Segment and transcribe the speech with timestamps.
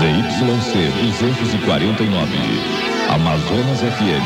[0.00, 2.16] ZYC 249,
[3.10, 4.24] Amazonas FM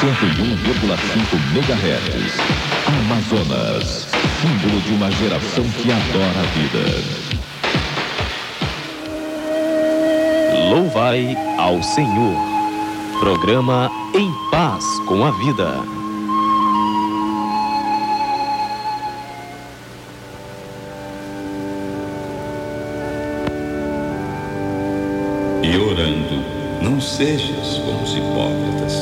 [0.00, 2.40] 101,5 MHz.
[2.86, 4.08] Amazonas,
[4.40, 6.84] símbolo de uma geração que adora a vida.
[10.70, 12.38] Louvai ao Senhor.
[13.20, 16.03] Programa Em Paz com a Vida.
[27.14, 28.98] Sejas como os hipócritas,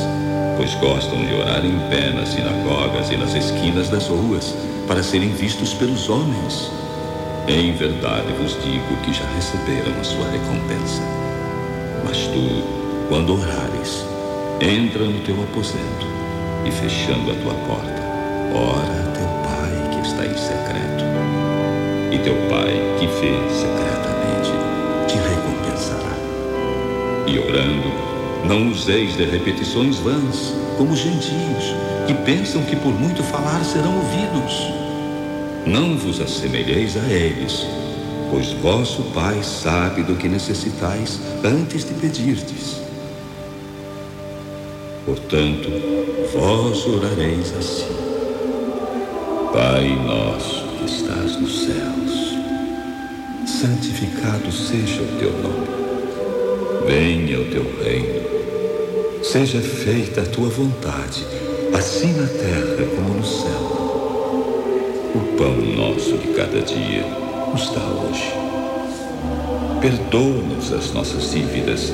[0.55, 4.53] pois gostam de orar em pé nas sinagogas e nas esquinas das ruas,
[4.87, 6.69] para serem vistos pelos homens.
[7.47, 11.01] Em verdade vos digo que já receberam a sua recompensa.
[12.05, 12.63] Mas tu,
[13.09, 14.05] quando orares,
[14.61, 16.05] entra no teu aposento
[16.65, 18.03] e fechando a tua porta,
[18.53, 21.03] ora a teu pai que está em secreto.
[22.11, 23.92] E teu pai que vê secretamente
[27.25, 27.91] E orando,
[28.45, 31.73] não useis de repetições vãs, como os gentios,
[32.05, 34.53] que pensam que por muito falar serão ouvidos.
[35.65, 37.65] Não vos assemelheis a eles,
[38.29, 42.81] pois vosso Pai sabe do que necessitais antes de pedirdes.
[45.05, 45.69] Portanto,
[46.33, 47.95] vós orareis assim:
[49.53, 52.35] Pai nosso que estás nos céus,
[53.45, 55.82] santificado seja o teu nome.
[56.85, 59.23] Venha o teu reino.
[59.23, 61.25] Seja feita a tua vontade,
[61.73, 63.73] assim na terra como no céu.
[65.15, 67.05] O pão nosso de cada dia
[67.51, 68.33] nos dá hoje.
[69.79, 71.93] Perdoa-nos as nossas dívidas,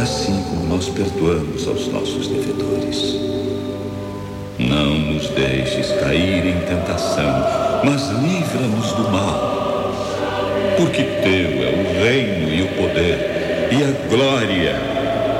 [0.00, 3.16] assim como nós perdoamos aos nossos devedores.
[4.56, 7.44] Não nos deixes cair em tentação,
[7.84, 9.92] mas livra-nos do mal.
[10.76, 13.37] Porque teu é o reino e o poder
[13.70, 14.74] e a glória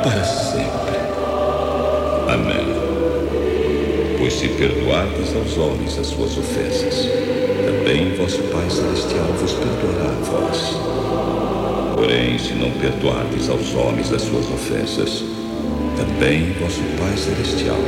[0.03, 0.99] para sempre.
[2.29, 2.67] Amém.
[4.19, 7.09] Pois se perdoardes aos homens as suas ofensas,
[7.65, 10.77] também vosso Pai Celestial vos perdoará a vós.
[11.95, 15.25] Porém, se não perdoardes aos homens as suas ofensas,
[15.97, 17.79] também vosso Pai Celestial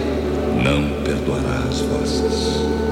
[0.62, 2.89] não perdoará as vossas.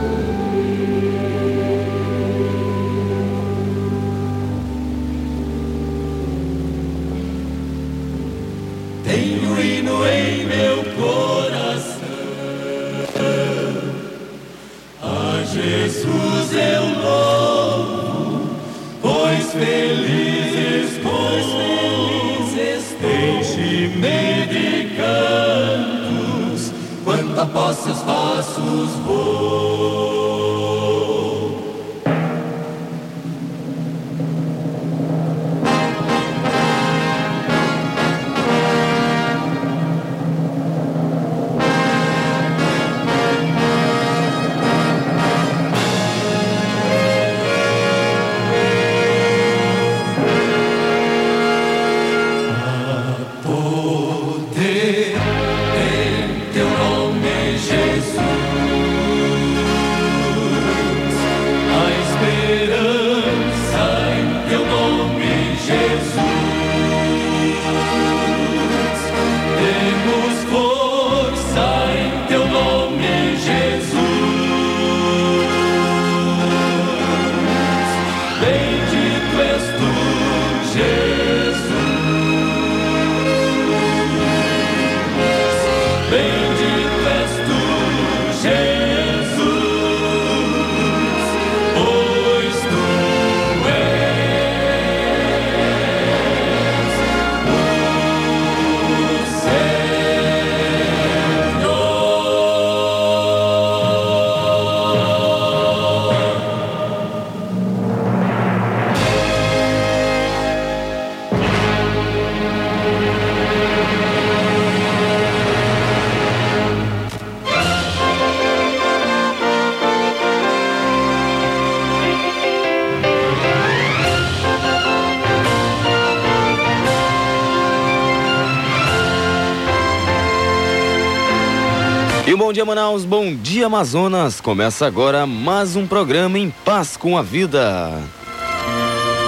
[132.29, 134.39] E um bom dia, Manaus, bom dia, Amazonas.
[134.39, 137.91] Começa agora mais um programa em paz com a vida.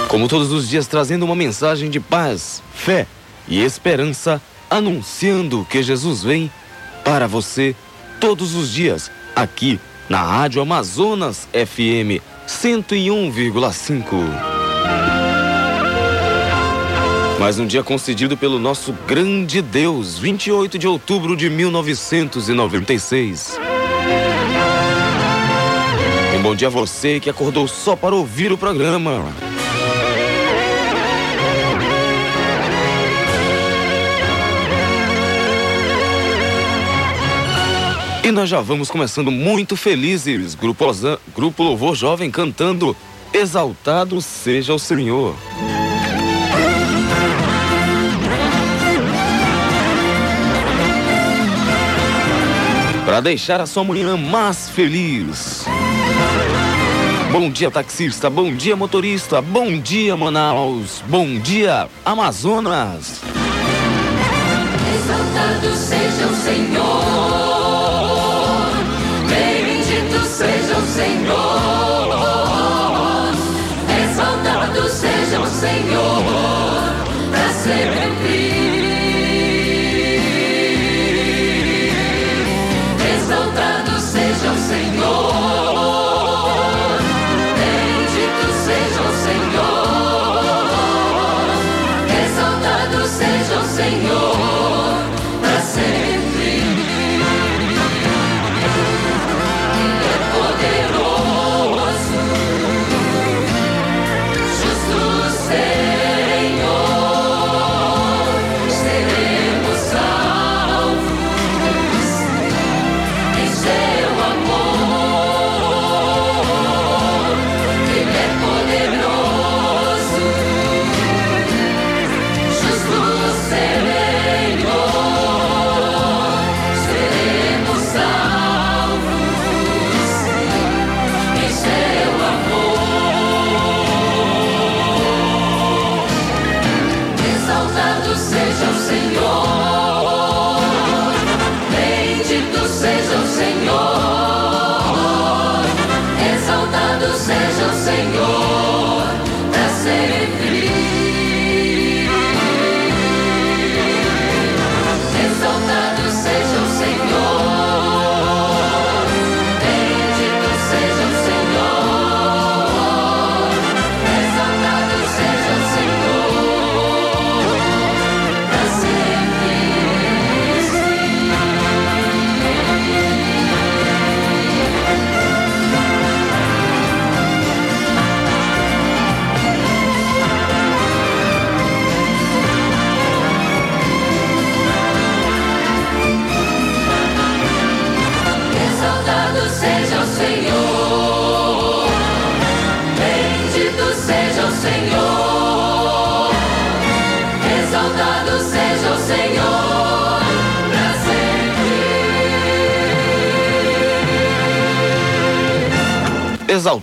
[0.07, 3.07] Como todos os dias, trazendo uma mensagem de paz, fé
[3.47, 4.39] e esperança,
[4.69, 6.51] anunciando que Jesus vem
[7.03, 7.75] para você
[8.19, 14.60] todos os dias, aqui na Rádio Amazonas FM 101,5
[17.41, 23.57] mas um dia concedido pelo nosso grande Deus, 28 de outubro de 1996.
[26.37, 29.25] Um bom dia a você que acordou só para ouvir o programa.
[38.23, 40.53] E nós já vamos começando muito felizes.
[40.53, 40.85] Grupo,
[41.35, 42.95] Grupo Louvor Jovem cantando
[43.33, 45.35] Exaltado Seja o Senhor.
[53.11, 55.65] para deixar a sua manhã mais feliz.
[57.29, 58.29] Bom dia, taxista.
[58.29, 59.41] Bom dia, motorista.
[59.41, 61.03] Bom dia, Manaus.
[61.09, 63.19] Bom dia, Amazonas.
[64.95, 67.01] Exaltado seja o Senhor.
[69.27, 71.50] Bendito seja o Senhor.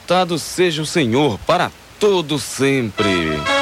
[0.08, 1.70] Exaltado seja o Senhor para
[2.00, 3.57] todo sempre.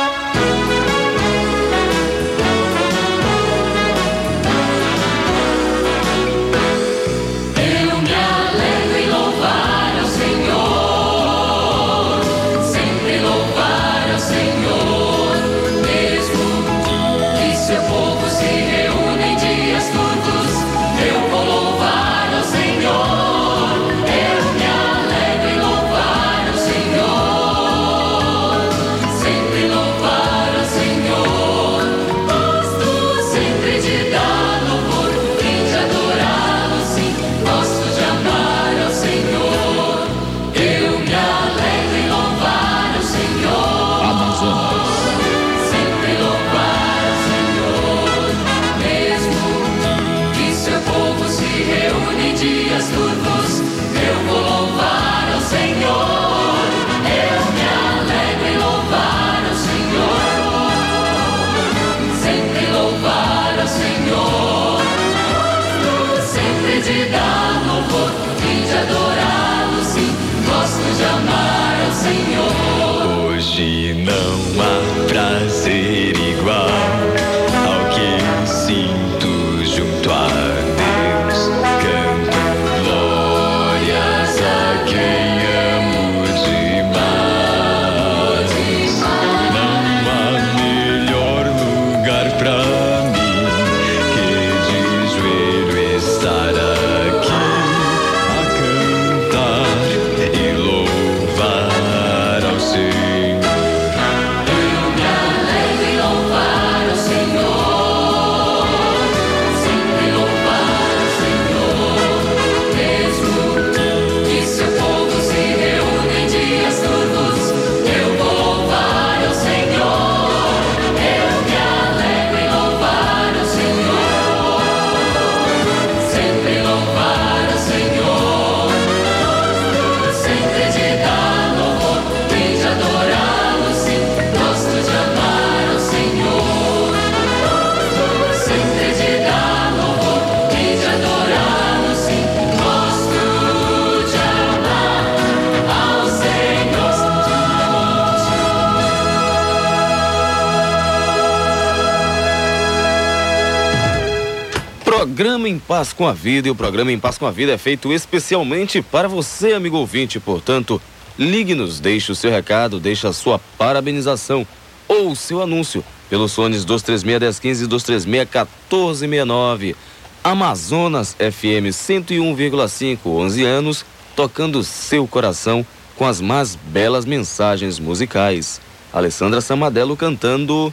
[155.76, 158.80] Paz com a Vida e o programa Em Paz com a Vida é feito especialmente
[158.80, 160.18] para você, amigo ouvinte.
[160.18, 160.80] Portanto,
[161.18, 164.46] ligue-nos, deixe o seu recado, deixe a sua parabenização
[164.88, 169.76] ou o seu anúncio pelos fones 236 1015 e 236 1469.
[170.24, 173.84] Amazonas FM 101,5, 11 anos,
[174.16, 175.64] tocando seu coração
[175.94, 178.62] com as mais belas mensagens musicais.
[178.94, 180.72] Alessandra Samadelo cantando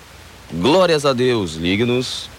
[0.53, 1.55] Glórias a Deus.
[1.55, 2.31] Ligue-nos.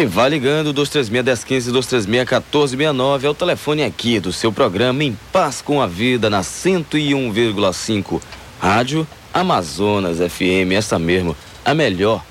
[0.00, 5.14] E vá ligando 236 1015 236 1469 é o telefone aqui do seu programa Em
[5.30, 8.18] Paz com a Vida na 101,5
[8.58, 12.24] Rádio Amazonas FM, essa mesmo, a melhor.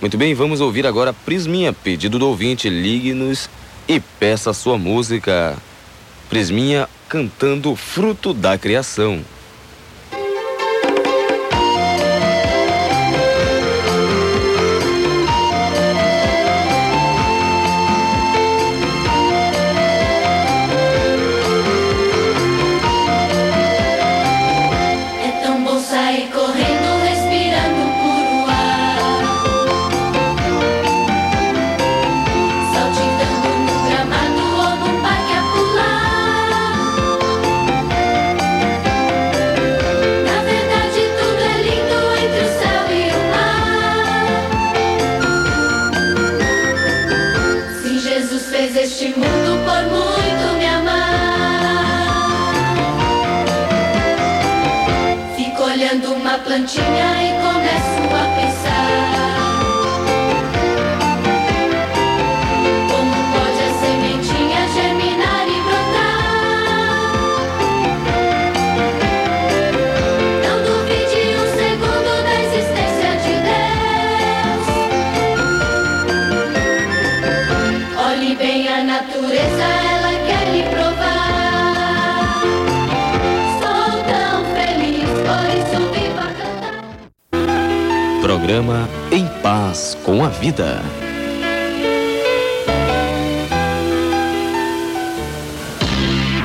[0.00, 3.50] Muito bem, vamos ouvir agora Prisminha, pedido do ouvinte, ligue-nos
[3.86, 5.58] e peça sua música.
[6.30, 9.22] Prisminha cantando Fruto da Criação.
[56.64, 58.73] Plantinha e começo a pensar.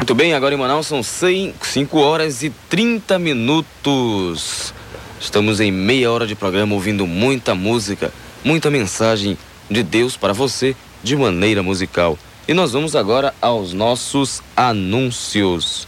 [0.10, 4.74] Muito bem, agora em Manaus são 5 horas e 30 minutos.
[5.22, 8.12] Estamos em meia hora de programa ouvindo muita música,
[8.44, 9.38] muita mensagem
[9.70, 12.18] de Deus para você de maneira musical.
[12.48, 15.88] E nós vamos agora aos nossos anúncios.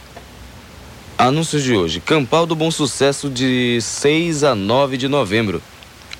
[1.18, 5.60] Anúncios de hoje: Campal do Bom Sucesso de 6 a 9 de novembro.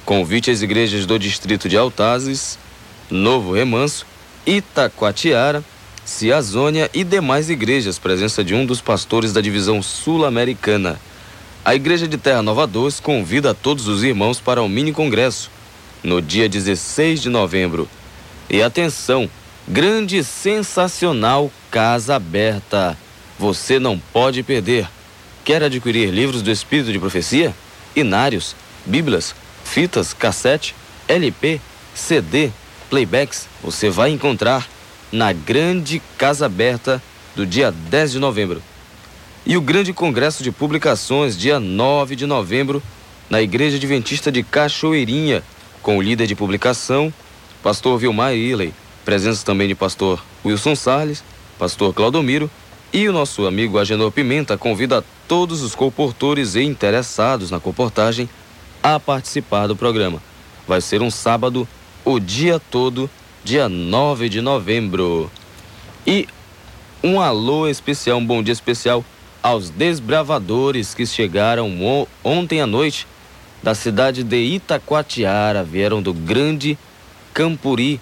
[0.05, 2.59] Convite às igrejas do distrito de Altazes,
[3.09, 4.05] Novo Remanso,
[4.45, 5.63] Itacoatiara,
[6.05, 10.99] Ciazônia e demais igrejas, presença de um dos pastores da divisão sul-americana.
[11.65, 15.49] A Igreja de Terra Nova 2 convida todos os irmãos para o mini congresso
[16.03, 17.89] no dia 16 de novembro.
[18.51, 19.31] E atenção,
[19.69, 22.99] grande sensacional Casa Aberta.
[23.39, 24.89] Você não pode perder.
[25.45, 27.55] Quer adquirir livros do Espírito de Profecia?
[27.95, 29.35] Inários, Bíblias,
[29.65, 30.75] fitas, cassete,
[31.07, 31.61] LP,
[31.95, 32.51] CD,
[32.91, 33.47] playbacks?
[33.63, 34.69] Você vai encontrar
[35.13, 37.03] na Grande Casa Aberta
[37.37, 38.63] do dia 10 de novembro.
[39.45, 42.83] E o Grande Congresso de Publicações, dia 9 de novembro,
[43.29, 45.43] na Igreja Adventista de Cachoeirinha,
[45.83, 47.13] com o líder de publicação,
[47.63, 48.73] pastor Vilmar Iley,
[49.05, 51.23] presença também de pastor Wilson Salles,
[51.59, 52.51] pastor Claudomiro
[52.93, 58.29] e o nosso amigo Agenor Pimenta convida todos os comportores e interessados na comportagem
[58.83, 60.23] a participar do programa.
[60.69, 61.67] Vai ser um sábado,
[62.05, 63.09] o dia todo,
[63.45, 65.31] dia 9 de novembro.
[66.07, 66.29] E
[67.03, 69.05] um alô especial, um bom dia especial
[69.43, 71.69] aos desbravadores que chegaram
[72.23, 73.07] ontem à noite
[73.61, 76.79] da cidade de Itacoatiara, vieram do Grande
[77.35, 78.01] Campuri,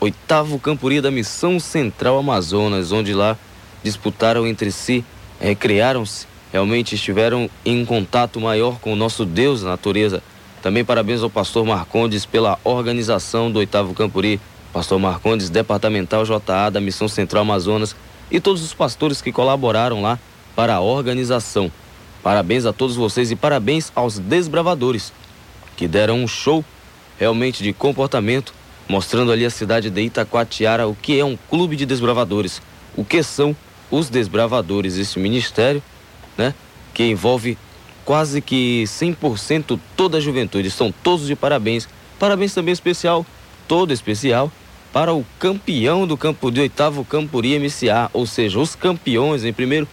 [0.00, 3.38] oitavo Campuri da Missão Central Amazonas, onde lá
[3.82, 5.02] disputaram entre si,
[5.40, 10.22] recrearam-se, realmente estiveram em contato maior com o nosso Deus, a natureza.
[10.62, 14.40] Também parabéns ao pastor Marcondes pela organização do oitavo Campuri,
[14.74, 17.94] pastor Marcondes, departamental JA da Missão Central Amazonas
[18.28, 20.18] e todos os pastores que colaboraram lá
[20.56, 21.70] para a organização.
[22.24, 25.12] Parabéns a todos vocês e parabéns aos desbravadores
[25.76, 26.64] que deram um show
[27.20, 28.52] realmente de comportamento,
[28.88, 32.60] mostrando ali a cidade de Itacoatiara o que é um clube de desbravadores,
[32.96, 33.54] o que são
[33.92, 35.80] os desbravadores, esse ministério,
[36.36, 36.52] né,
[36.92, 37.56] que envolve
[38.04, 40.68] quase que 100% toda a juventude.
[40.68, 41.88] São todos de parabéns.
[42.18, 43.24] Parabéns também especial,
[43.68, 44.50] todo especial,
[44.94, 49.88] para o campeão do campo de oitavo Campuri MCA, ou seja, os campeões em primeiro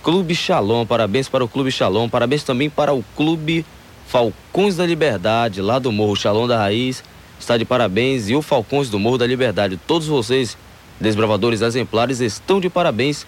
[0.00, 3.66] Clube Shalom, parabéns para o Clube Shalom, parabéns também para o Clube
[4.06, 7.02] Falcões da Liberdade, lá do Morro Shalom da Raiz,
[7.36, 10.56] está de parabéns, e o Falcões do Morro da Liberdade, todos vocês,
[11.00, 13.26] desbravadores exemplares, estão de parabéns.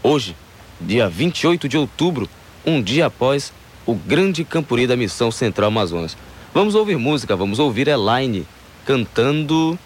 [0.00, 0.36] Hoje,
[0.80, 2.28] dia 28 de outubro,
[2.64, 3.52] um dia após
[3.84, 6.16] o grande Campuri da Missão Central Amazonas.
[6.54, 8.46] Vamos ouvir música, vamos ouvir Elaine
[8.86, 9.76] cantando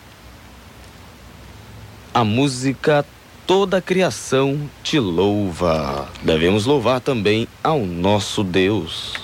[2.14, 3.05] a música
[3.44, 6.09] Toda a criação te louva.
[6.22, 9.14] Devemos louvar também ao nosso Deus.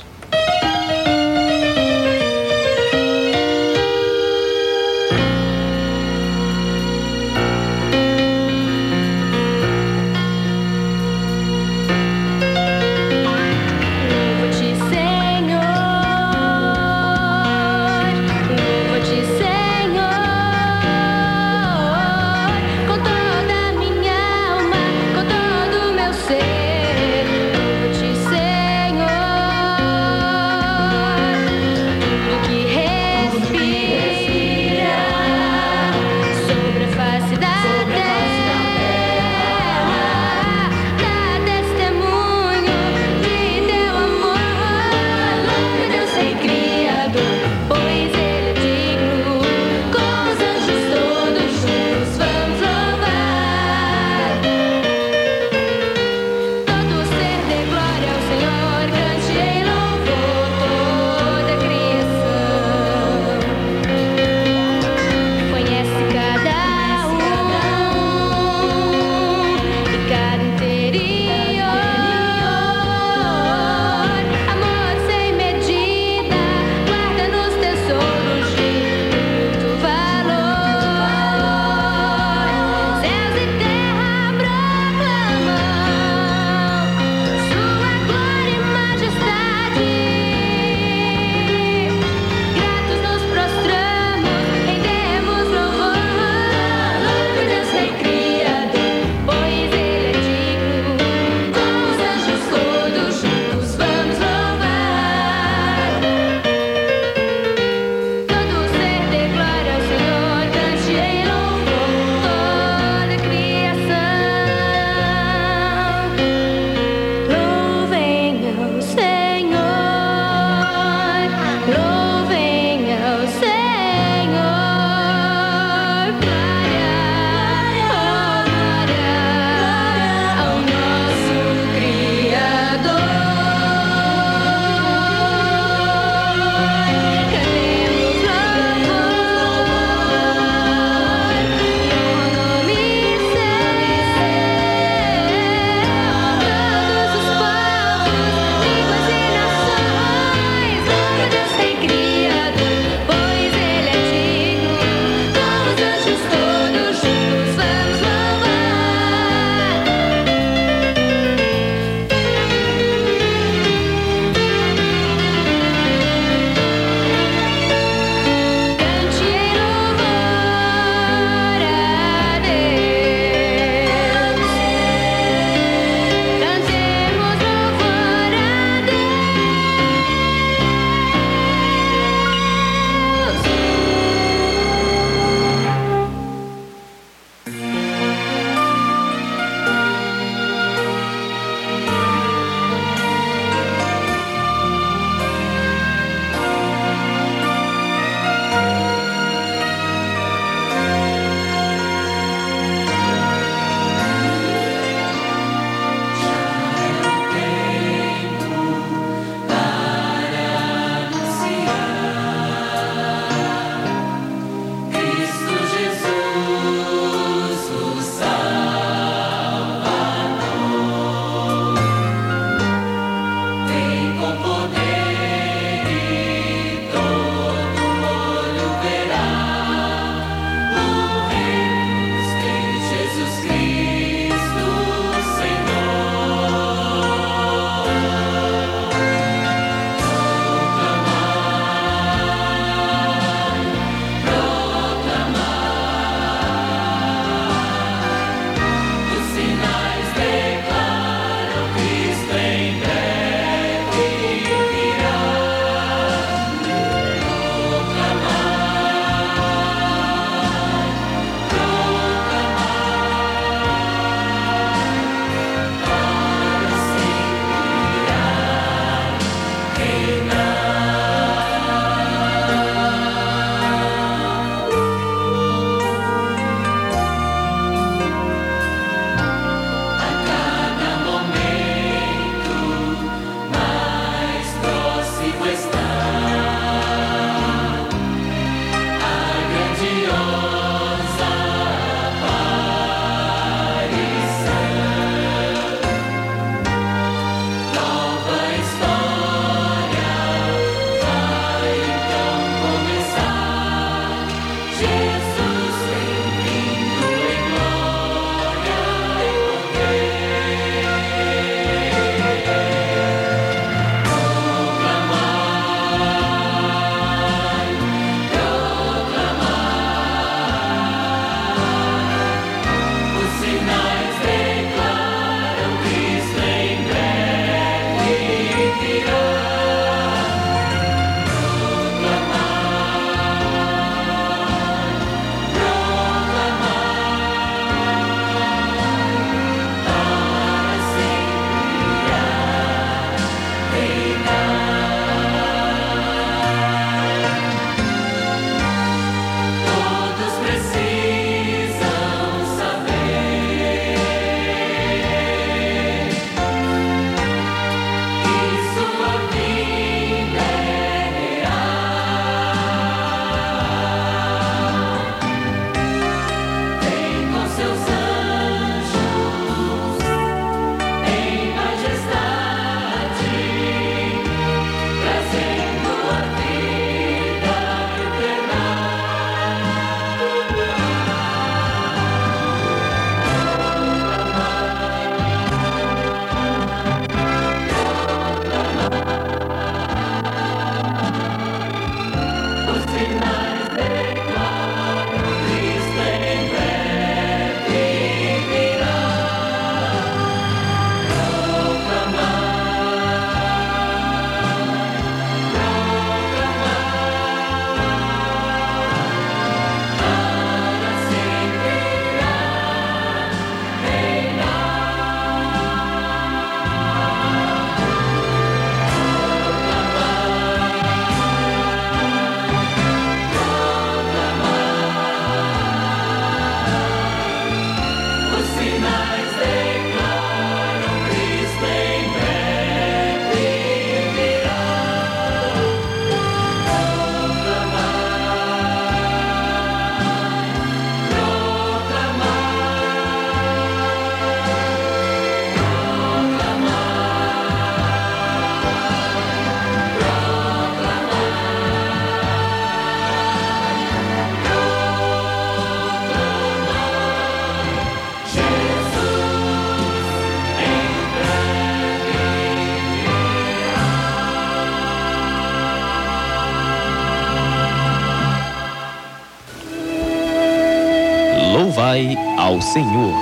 [472.72, 473.14] Senhor.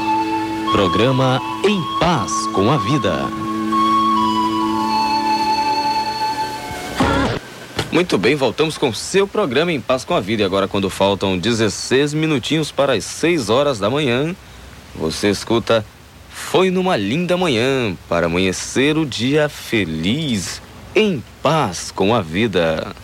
[0.72, 3.28] Programa Em Paz com a Vida.
[7.92, 10.42] Muito bem, voltamos com seu programa Em Paz com a Vida.
[10.42, 14.34] E agora, quando faltam 16 minutinhos para as 6 horas da manhã,
[14.96, 15.86] você escuta
[16.28, 20.60] Foi numa linda manhã para amanhecer o dia feliz,
[20.92, 22.96] em paz com a vida.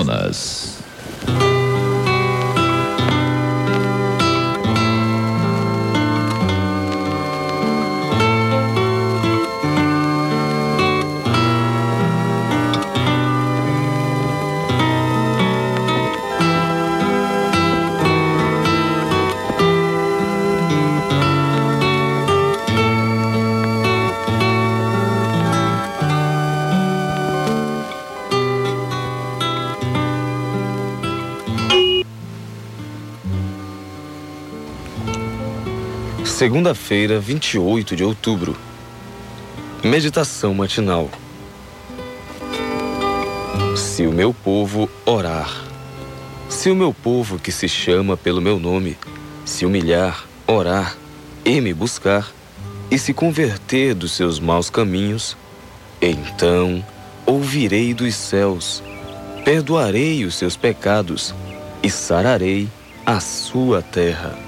[0.00, 0.57] Amazonas.
[36.38, 38.56] Segunda-feira, 28 de outubro.
[39.82, 41.10] Meditação matinal.
[43.76, 45.64] Se o meu povo orar,
[46.48, 48.96] se o meu povo que se chama pelo meu nome,
[49.44, 50.96] se humilhar, orar
[51.44, 52.30] e me buscar,
[52.88, 55.36] e se converter dos seus maus caminhos,
[56.00, 56.86] então
[57.26, 58.80] ouvirei dos céus,
[59.44, 61.34] perdoarei os seus pecados
[61.82, 62.68] e sararei
[63.04, 64.47] a sua terra.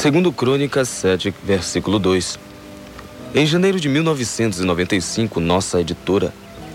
[0.00, 2.38] Segundo Crônicas 7, versículo 2.
[3.34, 6.32] Em janeiro de 1995, nossa editora,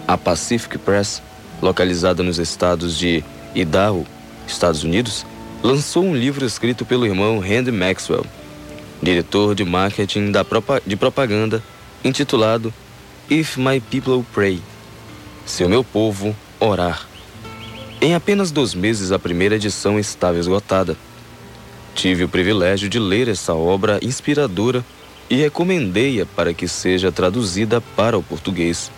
[0.08, 1.24] a Pacific Press,
[1.60, 3.24] localizada nos estados de
[3.56, 4.06] Idaho,
[4.48, 5.26] Estados Unidos,
[5.64, 8.28] lançou um livro escrito pelo irmão Randy Maxwell,
[9.02, 10.46] diretor de marketing da
[10.86, 11.64] de propaganda,
[12.04, 12.72] intitulado
[13.28, 14.62] If My People Pray.
[15.48, 17.08] Se o meu povo Orar.
[18.00, 20.96] Em apenas dois meses, a primeira edição estava esgotada.
[21.96, 24.86] Tive o privilégio de ler essa obra inspiradora
[25.30, 28.92] e recomendei-a para que seja traduzida para o português.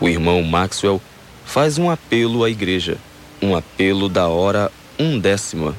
[0.00, 1.02] O irmão Maxwell
[1.44, 2.96] faz um apelo à igreja,
[3.42, 5.76] um apelo da hora undécima,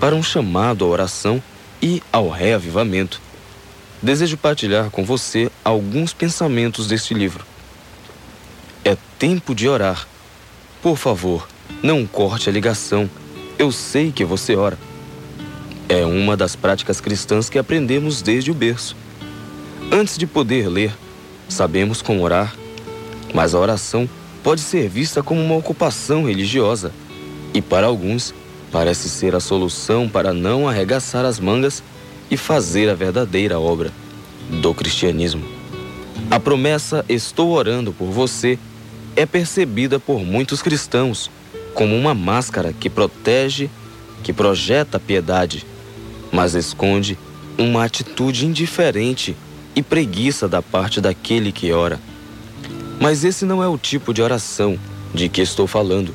[0.00, 1.40] para um chamado à oração
[1.80, 3.20] e ao reavivamento.
[4.02, 7.46] Desejo partilhar com você alguns pensamentos deste livro.
[8.84, 10.08] É tempo de orar.
[10.82, 11.48] Por favor,
[11.80, 13.08] não corte a ligação.
[13.56, 14.76] Eu sei que você ora.
[15.92, 18.96] É uma das práticas cristãs que aprendemos desde o berço.
[19.92, 20.90] Antes de poder ler,
[21.50, 22.56] sabemos como orar,
[23.34, 24.08] mas a oração
[24.42, 26.92] pode ser vista como uma ocupação religiosa
[27.52, 28.32] e, para alguns,
[28.72, 31.82] parece ser a solução para não arregaçar as mangas
[32.30, 33.92] e fazer a verdadeira obra
[34.48, 35.44] do cristianismo.
[36.30, 38.58] A promessa Estou orando por você
[39.14, 41.30] é percebida por muitos cristãos
[41.74, 43.68] como uma máscara que protege,
[44.22, 45.66] que projeta piedade,
[46.32, 47.18] mas esconde
[47.58, 49.36] uma atitude indiferente
[49.76, 52.00] e preguiça da parte daquele que ora.
[52.98, 54.78] Mas esse não é o tipo de oração
[55.14, 56.14] de que estou falando.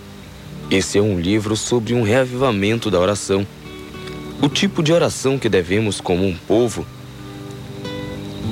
[0.72, 3.46] Esse é um livro sobre um reavivamento da oração.
[4.42, 6.86] O tipo de oração que devemos, como um povo,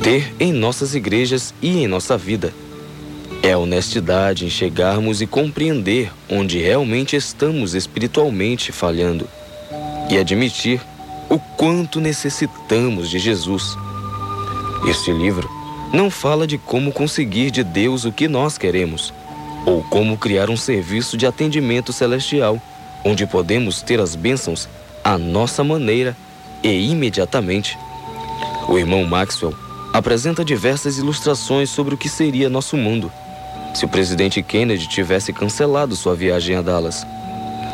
[0.01, 2.53] ter em nossas igrejas e em nossa vida.
[3.41, 9.27] É a honestidade em chegarmos e compreender onde realmente estamos espiritualmente falhando
[10.09, 10.81] e admitir
[11.35, 13.75] o quanto necessitamos de Jesus.
[14.87, 15.49] Este livro
[15.93, 19.13] não fala de como conseguir de Deus o que nós queremos,
[19.65, 22.61] ou como criar um serviço de atendimento celestial,
[23.03, 24.69] onde podemos ter as bênçãos
[25.03, 26.15] à nossa maneira
[26.63, 27.77] e imediatamente.
[28.69, 29.53] O irmão Maxwell
[29.93, 33.11] apresenta diversas ilustrações sobre o que seria nosso mundo
[33.75, 37.05] se o presidente Kennedy tivesse cancelado sua viagem a Dallas,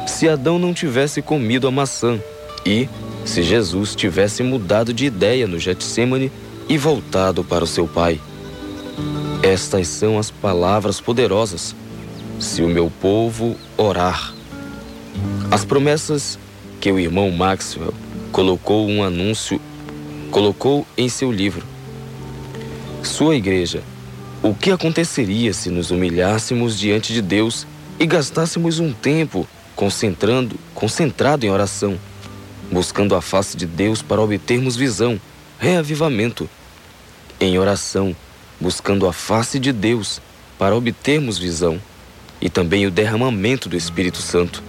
[0.07, 2.20] se Adão não tivesse comido a maçã
[2.66, 2.89] e
[3.26, 6.32] se Jesus tivesse mudado de ideia no Getsemane
[6.67, 8.19] e voltado para o seu pai.
[9.43, 11.76] Estas são as palavras poderosas.
[12.39, 14.34] Se o meu povo orar.
[15.49, 16.39] As promessas
[16.80, 17.93] que o irmão Maxwell
[18.32, 19.61] colocou um anúncio,
[20.32, 21.65] colocou em seu livro.
[23.03, 23.84] Sua igreja.
[24.41, 27.67] O que aconteceria se nos humilhássemos diante de Deus
[27.99, 31.99] e gastássemos um tempo concentrando, concentrado em oração?
[32.72, 35.19] Buscando a face de Deus para obtermos visão,
[35.59, 36.49] reavivamento.
[37.39, 38.15] Em oração,
[38.59, 40.22] buscando a face de Deus
[40.57, 41.82] para obtermos visão
[42.39, 44.63] e também o derramamento do Espírito Santo.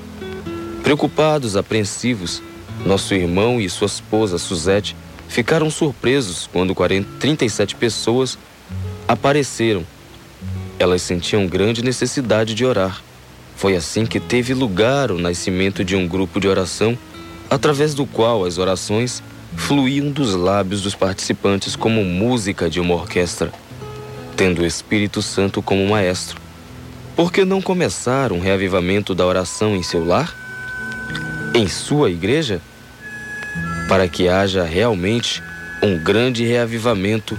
[0.83, 2.43] Preocupados, apreensivos,
[2.85, 4.97] nosso irmão e sua esposa Suzette
[5.29, 8.37] ficaram surpresos quando 40, 37 pessoas
[9.07, 9.87] apareceram.
[10.79, 13.01] Elas sentiam grande necessidade de orar.
[13.55, 16.99] Foi assim que teve lugar o nascimento de um grupo de oração
[17.53, 19.23] através do qual as orações
[19.55, 23.53] fluíam dos lábios dos participantes como música de uma orquestra,
[24.35, 26.41] tendo o Espírito Santo como maestro.
[27.15, 30.35] Por que não começar um reavivamento da oração em seu lar?
[31.55, 32.59] Em sua igreja?
[33.87, 35.43] Para que haja realmente
[35.83, 37.39] um grande reavivamento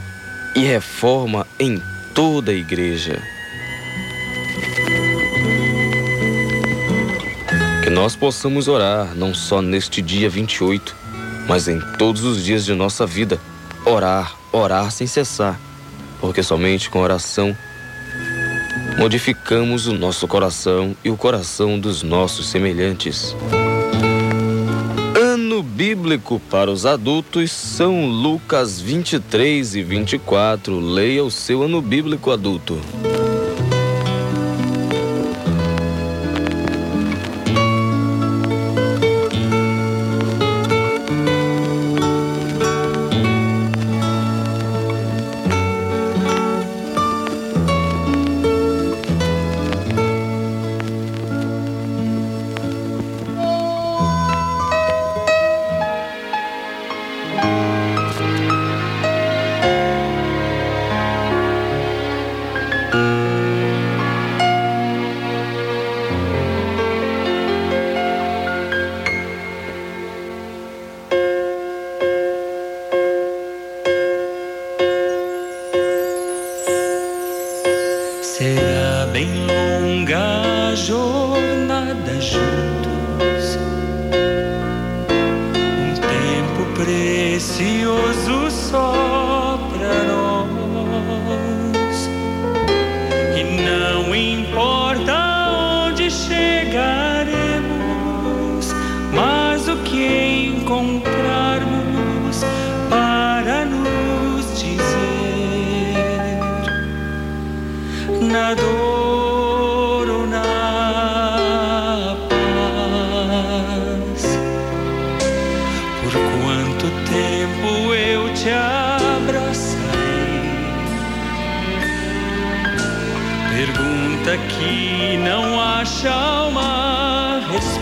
[0.56, 1.82] e reforma em
[2.14, 3.20] toda a igreja.
[7.94, 10.96] Nós possamos orar não só neste dia 28,
[11.48, 13.40] mas em todos os dias de nossa vida.
[13.86, 15.60] Orar, orar sem cessar,
[16.20, 17.56] porque somente com oração
[18.98, 23.36] modificamos o nosso coração e o coração dos nossos semelhantes.
[25.16, 30.80] Ano bíblico para os adultos são Lucas 23 e 24.
[30.80, 32.80] Leia o seu ano bíblico adulto.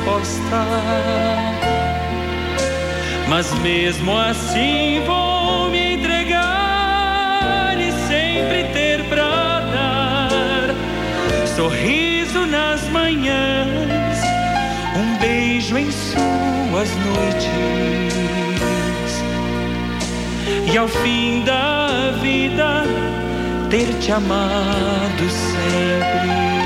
[0.02, 0.66] Resposta.
[3.28, 10.76] Mas mesmo assim vou me entregar e sempre ter pra dar
[11.56, 14.20] sorriso nas manhãs,
[14.97, 17.52] um beijo em suas noites
[20.72, 22.84] e ao fim da vida
[23.70, 26.61] ter te amado sempre.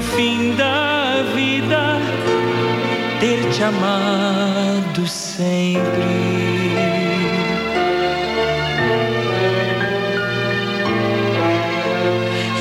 [0.00, 1.98] Ao fim da vida
[3.20, 6.40] ter te amado sempre.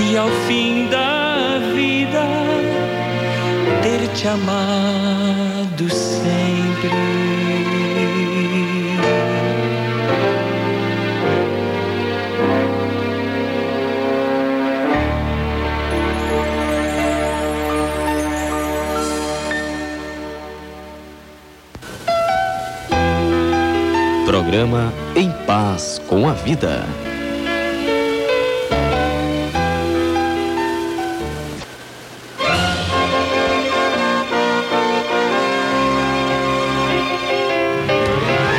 [0.01, 2.25] e ao fim da vida
[3.83, 5.28] ter te amado
[24.39, 26.85] Programa Em Paz com a Vida.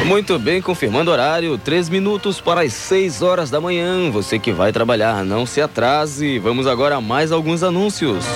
[0.05, 4.11] Muito bem, confirmando horário, três minutos para as 6 horas da manhã.
[4.11, 6.39] Você que vai trabalhar, não se atrase.
[6.39, 8.27] Vamos agora a mais alguns anúncios.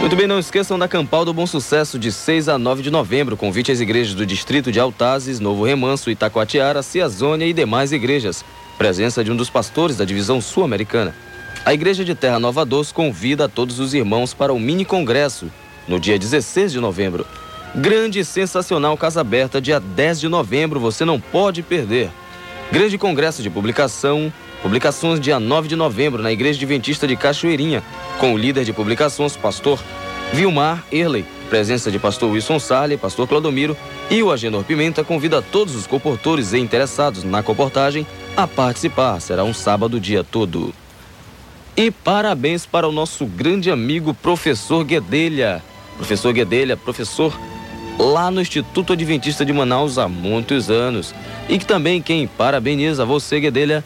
[0.00, 3.36] Muito bem, não esqueçam da Campal do Bom Sucesso de 6 a 9 de novembro.
[3.36, 8.42] Convite às igrejas do Distrito de Altazes, Novo Remanso, Itacoatiara, Ciazônia e demais igrejas.
[8.78, 11.14] Presença de um dos pastores da divisão sul-americana.
[11.66, 15.50] A Igreja de Terra Nova Doce convida a todos os irmãos para o mini congresso
[15.86, 17.26] no dia 16 de novembro.
[17.74, 22.10] Grande e sensacional Casa Aberta, dia 10 de novembro, você não pode perder.
[22.72, 24.32] Grande congresso de publicação,
[24.62, 27.82] publicações dia 9 de novembro na Igreja Adventista de Cachoeirinha,
[28.18, 29.82] com o líder de publicações, pastor
[30.32, 31.24] Vilmar Erley.
[31.48, 33.76] Presença de pastor Wilson Sarle, pastor Clodomiro
[34.08, 38.06] e o Agenor Pimenta convida todos os comportores e interessados na comportagem
[38.36, 39.20] a participar.
[39.20, 40.72] Será um sábado dia todo.
[41.76, 45.60] E parabéns para o nosso grande amigo professor Guedelha.
[45.96, 47.36] Professor Guedelha, professor
[47.98, 51.12] lá no Instituto Adventista de Manaus há muitos anos.
[51.48, 53.84] E que também quem parabeniza você, Guedelha,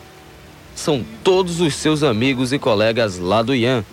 [0.74, 3.84] são todos os seus amigos e colegas lá do IAN.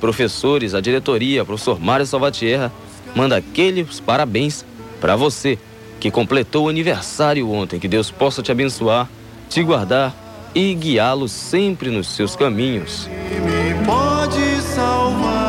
[0.00, 2.72] Professores, a diretoria, professor Mário Salvatierra,
[3.14, 4.64] manda aqueles parabéns
[5.00, 5.58] para você
[5.98, 7.78] que completou o aniversário ontem.
[7.78, 9.08] Que Deus possa te abençoar,
[9.48, 10.14] te guardar
[10.54, 13.08] e guiá-lo sempre nos seus caminhos.
[13.84, 15.40] pode salvar.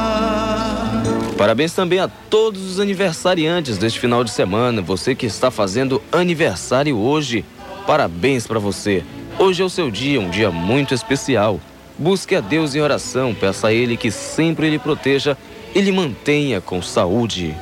[1.38, 4.82] Parabéns também a todos os aniversariantes deste final de semana.
[4.82, 7.44] Você que está fazendo aniversário hoje,
[7.88, 9.04] parabéns para você.
[9.42, 11.60] Hoje é o seu dia, um dia muito especial.
[11.98, 15.36] Busque a Deus em oração, peça a Ele que sempre lhe proteja
[15.74, 17.56] e lhe mantenha com saúde.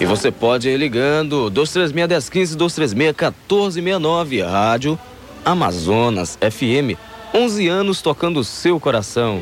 [0.00, 2.56] E você pode ir ligando 236-1015,
[3.30, 4.98] 236-1469, Rádio
[5.44, 6.98] Amazonas FM.
[7.32, 9.40] 11 anos tocando o seu coração.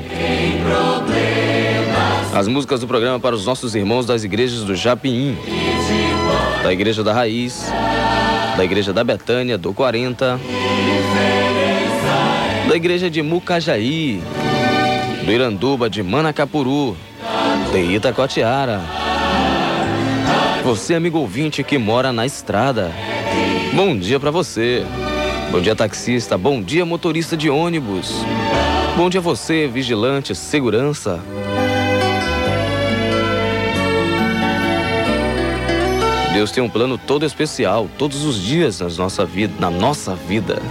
[2.39, 5.37] As músicas do programa para os nossos irmãos das igrejas do Japim,
[6.63, 7.67] da Igreja da Raiz,
[8.57, 10.39] da Igreja da Betânia, do 40,
[12.69, 14.23] da Igreja de Mucajaí,
[15.25, 16.97] do Iranduba de Manacapuru,
[17.73, 18.83] de Itacoatiara.
[20.63, 22.93] Você, amigo ouvinte que mora na estrada.
[23.75, 24.87] Bom dia para você.
[25.51, 26.39] Bom dia, taxista.
[26.39, 28.13] Bom dia, motorista de ônibus.
[28.97, 31.21] Bom dia, você, vigilante, segurança.
[36.39, 40.63] Deus tem um plano todo especial, todos os dias nas nossa vida, na nossa vida.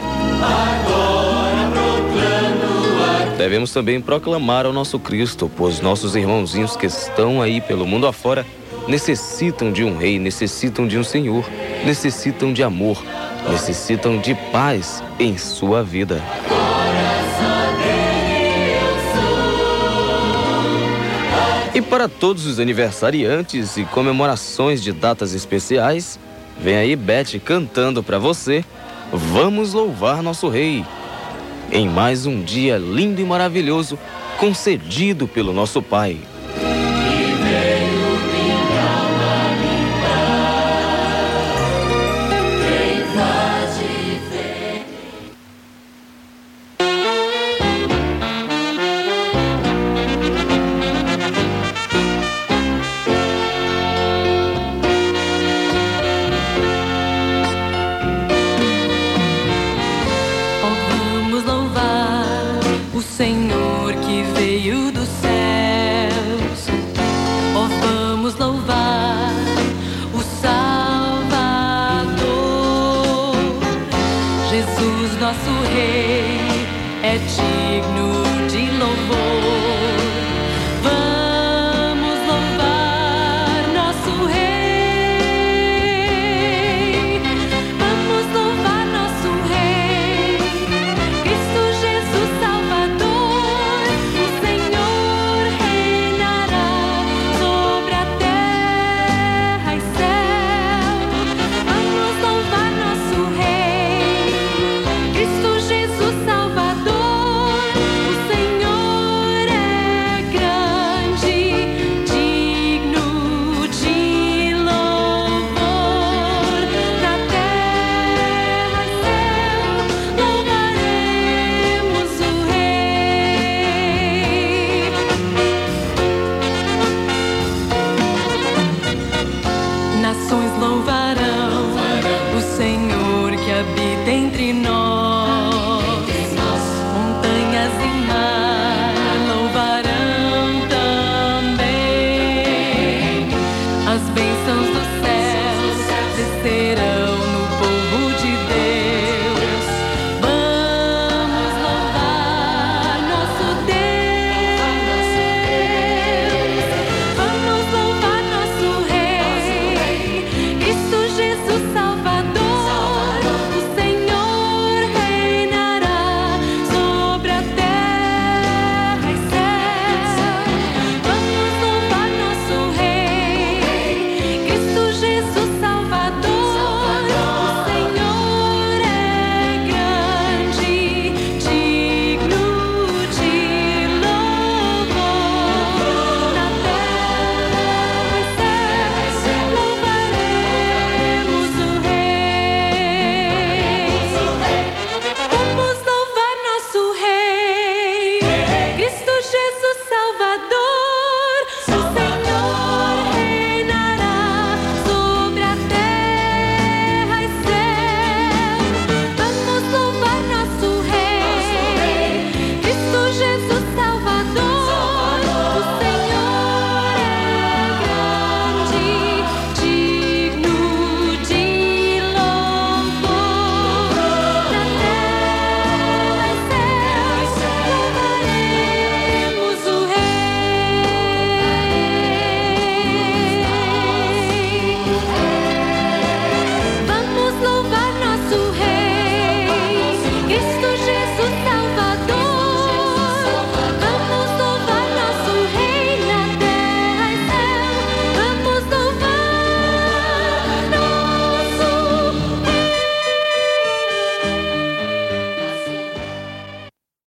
[3.37, 8.45] Devemos também proclamar ao nosso Cristo, pois nossos irmãozinhos que estão aí pelo mundo afora
[8.87, 11.43] necessitam de um rei, necessitam de um Senhor,
[11.83, 13.03] necessitam de amor,
[13.51, 16.23] necessitam de paz em sua vida.
[21.77, 26.19] E para todos os aniversariantes e comemorações de datas especiais,
[26.59, 28.65] vem aí Beth cantando para você.
[29.13, 30.83] Vamos louvar nosso rei.
[31.71, 33.95] Em mais um dia lindo e maravilhoso
[34.39, 36.17] concedido pelo nosso Pai.